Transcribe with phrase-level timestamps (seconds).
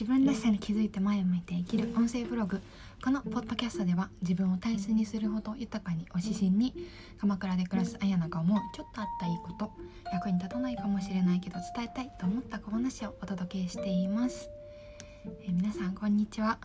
[0.00, 2.62] 自分らしさに気づいて前を向いて生きる音声ブログ。
[3.04, 6.74] このポッドキャストでは自分を大切にするほど豊かにを指針に
[7.20, 9.70] 鎌倉で暮らすあやなが思うちょっとあったいいこと
[10.10, 14.48] 役に立たないかもしれないけど伝えたいと思った小話をお届けしています、
[15.42, 16.58] えー皆さんこんにちは。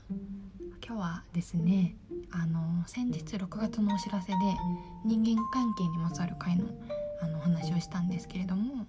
[0.86, 1.98] 今日はですね
[2.32, 4.38] あの先日6月のお知らせで
[5.04, 6.68] 人間関係にまつわる会の
[7.22, 8.86] あのお話をしたんですけれども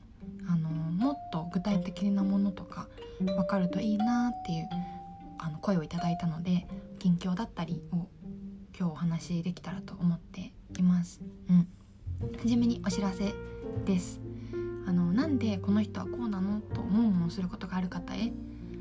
[0.49, 2.88] あのもっと具体的なものとか
[3.20, 4.69] 分かるといいなっていう
[5.38, 6.66] あの声をいただいたので
[6.98, 8.09] 近況だったりを
[8.77, 11.20] 今日お話しできたらと思っています。
[11.48, 11.69] うん、
[12.42, 13.33] 初めにお知らせ
[13.84, 14.20] です。
[14.84, 18.33] あのなんでこの人はこうなのと思うものすることがある方へ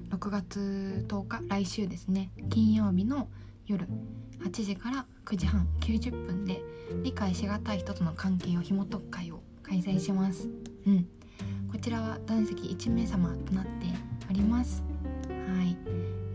[0.10, 3.28] 6月10日来週ですね金曜日の
[3.68, 3.88] 夜
[4.44, 6.64] 8時から9時半90分で
[7.04, 10.50] 理解しがたい人との関係を紐解く会を開催します。
[10.88, 11.08] うん、
[11.76, 13.70] こちらは男席1名様となって
[14.30, 14.82] おります。
[15.28, 15.78] はい。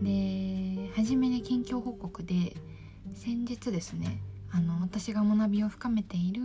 [0.05, 2.55] で、初めに近況報告で
[3.15, 4.21] 先日ですね、
[4.53, 6.43] あの私が学びを深めている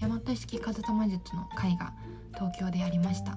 [0.00, 1.92] 大和式風玉術の会が
[2.32, 3.36] 東京でありました。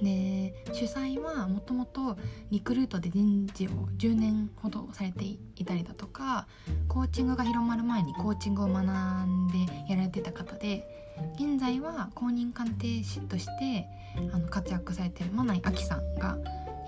[0.00, 0.04] ん。
[0.04, 2.16] で主催はもともと
[2.52, 6.46] リクルートで人事を10年ほどされていたりだとか
[6.86, 11.01] コーチングが広まる前にコーチングを学んでやられてた方で
[11.34, 13.86] 現在は公認鑑定士として
[14.32, 16.36] あの活躍されてる真内亜紀さんが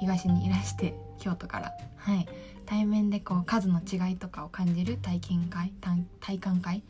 [0.01, 2.27] 東にいらして 京都から、はい、
[2.67, 5.73] 対面でこう数の違いとかを感じる体験会
[6.21, 6.83] 体感会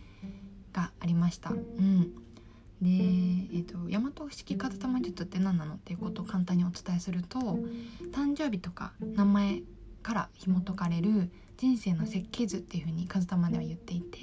[0.72, 1.50] がありました。
[1.50, 2.12] うん。
[2.82, 7.38] で、えー、と大和式風玉術って何なのっていうことを簡単にお伝えすると
[8.12, 9.62] 誕生日とか名前
[10.02, 14.18] から紐解かれる人生の設計図っていうふうに風玉では言っていて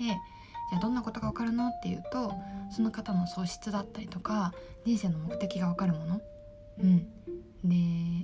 [0.71, 1.67] じゃあどんなことが分かるの？
[1.67, 2.33] っていうと
[2.71, 4.53] その方の素質だったりとか
[4.85, 6.21] 人生の目的が分かるもの。
[6.81, 7.07] うん
[7.63, 7.75] で、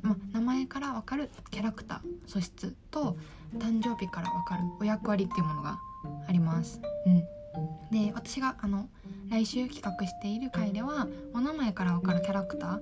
[0.01, 3.15] ま、名前から分かるキャラクター素質と
[3.55, 5.77] 誕生日から分かるお役割っていうものが
[6.27, 6.81] あります。
[7.05, 7.19] うん、
[7.91, 8.89] で私があの
[9.29, 12.79] 来週企画している回ではお名前から分かるキャラクター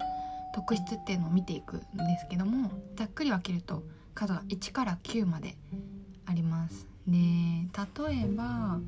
[0.54, 1.84] 特質っていうのを見ていくんで
[2.20, 3.84] すけどもざっくり分けると
[4.14, 5.58] 数が1から9まで
[6.26, 6.88] あります。
[7.08, 8.80] で例えば、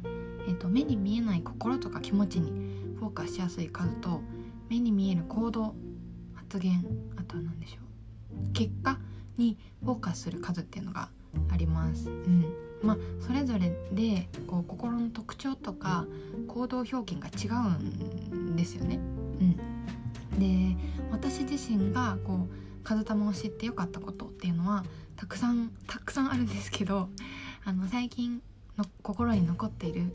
[0.48, 2.52] えっと目に見えない心とか気持ちに
[2.98, 4.22] フォーカスしやすい数と
[4.70, 5.76] 目に見える行動
[6.34, 6.86] 発言
[7.18, 7.78] あとは何でしょ
[8.50, 8.98] う結果
[9.38, 11.10] にフォーカスする数っていうのが
[11.52, 12.10] あります。
[12.10, 12.46] うん
[12.82, 16.06] まあ、それぞれでこう心の特徴とか
[16.48, 17.48] 行動表現が違
[18.32, 18.98] うんですよね。
[18.98, 20.78] うん、で
[21.12, 24.86] 私自身がこう風玉を知ってよかったことっていうのは
[25.16, 27.10] たくさんたくさんあるんですけど
[27.66, 28.42] あの最近
[28.78, 30.14] の心に残っている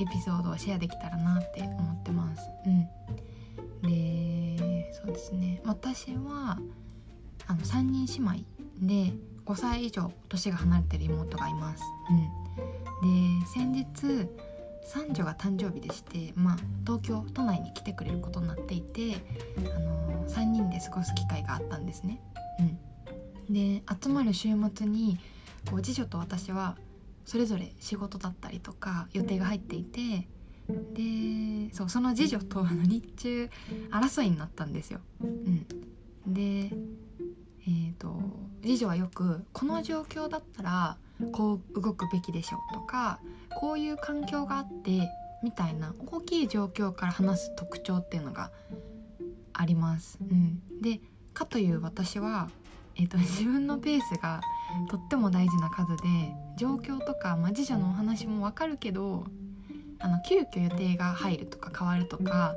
[0.00, 2.50] エピソードをシェアできたらなって思ってます。
[2.66, 6.58] うん、でそうですね私は
[7.46, 8.44] あの3人姉妹
[8.80, 9.12] で
[9.44, 11.82] 5歳以上年が離れてる妹がいます。
[13.02, 14.28] うん、で先日
[14.84, 19.16] 三女が誕生日でして、まあ、東京都内に来てくれることになっていて、
[19.58, 22.20] あの3人で過ごす機会があったんですね。
[23.48, 25.18] うん、で集まる週末に
[25.70, 26.76] こう次女と私は
[27.24, 30.28] それぞれ仕事だったりとか予定が入っていて
[30.94, 33.50] でそうその次女とあの日中
[33.90, 35.00] 争いになったんですよ。
[35.20, 35.66] うん、
[36.26, 36.70] で
[37.64, 38.20] えー、と
[38.62, 40.98] 次女はよくこの状況だったら
[41.30, 43.20] こう動くべきでしょとか
[43.60, 45.08] こういう環境があって
[45.44, 48.50] みたいな大きい状況から話す特徴っていうのが
[49.52, 50.18] あります。
[50.20, 51.00] うん、で
[51.32, 52.50] かという私は、
[52.96, 54.40] えー、と自分のペースが
[54.88, 56.02] とっても大事な数で
[56.56, 59.26] 状況とか、まあ、次女のお話もわかるけど
[59.98, 62.54] あの急遽予定が入るとか変わるとか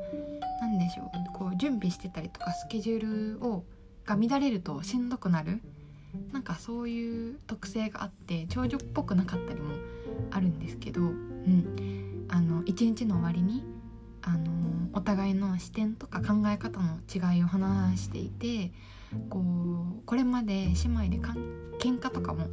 [0.61, 3.63] 何でしょうこう準備してたりとかスケジュールを
[4.05, 5.61] が乱れるとしんどくなる。
[6.31, 9.73] なんかそういう特性があって長女っぽくなかったりも
[10.31, 13.65] あるんですけど、うん、あの一日の終わりに
[14.21, 14.51] あの
[14.93, 18.71] お互いの視点とか考え方の違いを話していて
[19.29, 21.37] こうこれまで姉妹でかん
[21.79, 22.47] 喧嘩とかも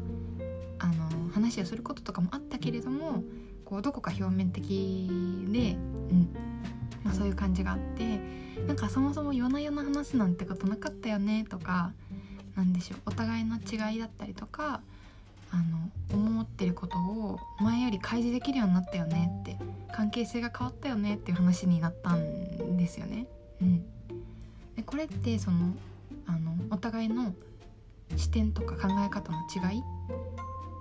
[0.79, 3.23] あの話をすることとかもあったけれども
[3.65, 5.09] こうどこか表面的
[5.51, 6.35] で、うん
[7.05, 8.21] まあ、そういう感じがあって
[8.67, 11.93] なんかそもそも夜な夜な話すなんてことなかったよねとか
[12.57, 14.81] なんでしょうお互いの違いだったりとか
[15.51, 19.59] あの思ってることを前より開示できるようになったよねって
[19.93, 23.27] 関係性が変わったよねっていう話になったんですよね。
[23.61, 23.85] うん、
[24.77, 25.75] でこれってその
[26.73, 27.35] お互いの
[28.17, 29.83] 視点とか考え方の違い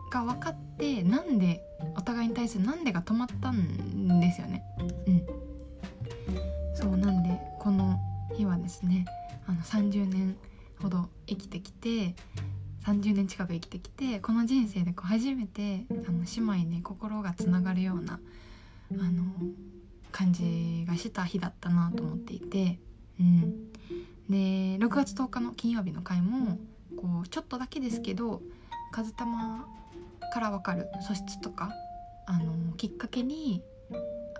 [0.09, 1.61] が分かってなんで
[1.97, 4.63] お互いに対するなんでが止まったんですよね。
[5.07, 5.25] うん、
[6.73, 7.99] そうなんでこの
[8.35, 9.05] 日はですね
[9.47, 10.37] あの30年
[10.81, 12.15] ほど生きてきて
[12.85, 18.19] 30年近く生きてきてこの人生でこう初めてあの姉妹に心がつながるような
[18.93, 19.23] あの
[20.11, 22.79] 感じがした日だったなと思っていて、
[23.19, 23.70] うん、
[24.31, 24.37] で
[24.83, 26.57] 6月10日の金曜日の回も
[26.95, 28.41] こうちょっとだけですけど
[28.95, 29.67] 和玉
[30.33, 31.71] から分かる素質とか
[32.25, 33.61] あのきっかけに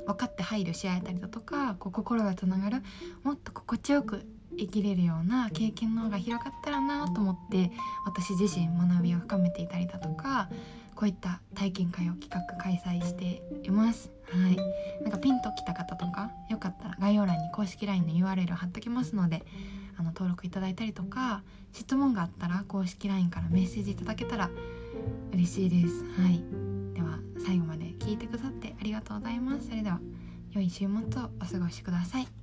[0.05, 2.81] 分かって配慮し合えたりだとかこう心がつながる
[3.23, 4.25] もっと心地よく
[4.57, 7.71] 生きれるような経験の方が広がったらなと思って
[8.05, 10.49] 私自身学びを深めていたりだとか
[10.95, 14.11] こういった体験会を企画開催しています。
[14.29, 14.57] はい。
[15.01, 19.43] なんかピンときた方とかよかったら概要欄に公式 LINE の URL を貼っときますので
[20.21, 21.41] 登録いただいたりとか
[21.73, 24.51] 質問があったら公式 LINE からメッセージいただけたら
[25.33, 26.03] 嬉しいです。
[26.21, 26.43] はい。
[26.93, 29.67] では最後まで聞いてくださってありがとうございます。
[29.67, 29.99] それでは
[30.51, 32.40] 良い週末をお過ごしください。